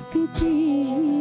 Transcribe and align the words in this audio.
सकती 0.00 1.19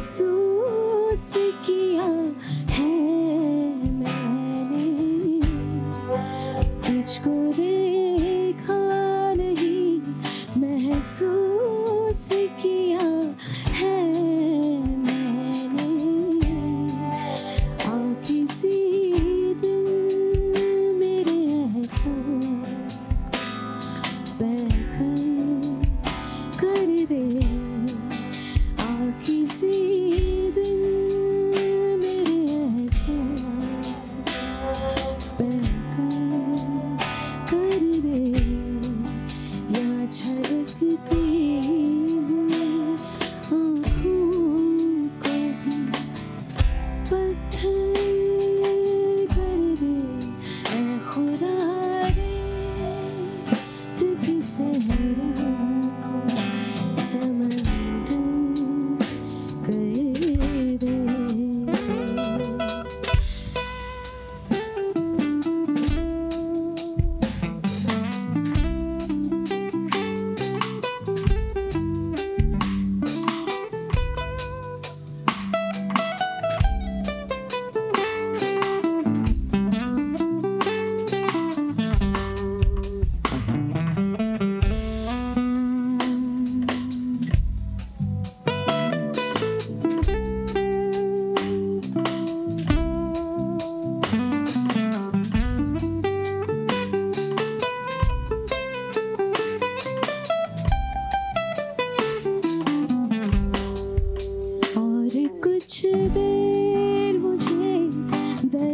महसूस 0.00 1.32
किया 1.66 2.04
है 2.74 2.86
मैंने। 3.96 4.86
तुझको 6.86 7.34
देखा 7.52 8.78
नहीं 9.36 10.00
महसूस 10.56 12.28
किया 12.62 13.08
है 13.80 14.09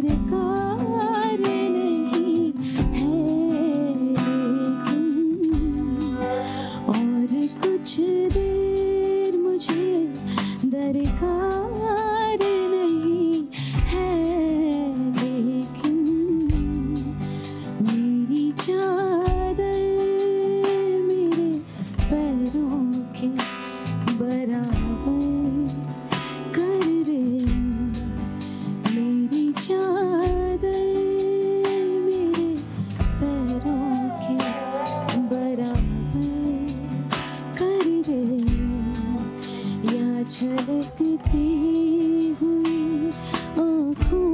technical 0.06 0.85
झलकती 40.56 41.47
हुई 42.41 43.10
आँखों 43.60 44.26